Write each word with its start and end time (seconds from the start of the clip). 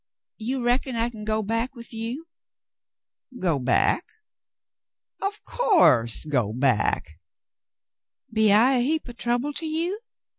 You 0.39 0.63
reckon 0.65 0.95
I 0.95 1.11
can 1.11 1.23
go 1.25 1.43
back 1.43 1.75
with 1.75 1.93
you?" 1.93 2.25
"Go 3.39 3.59
back? 3.59 4.03
Of 5.21 5.43
course— 5.43 6.25
go 6.25 6.53
back." 6.53 7.19
"Be 8.33 8.51
I 8.51 8.81
heap 8.81 9.07
o' 9.07 9.11
trouble 9.11 9.53
to 9.53 9.67
you 9.67 9.99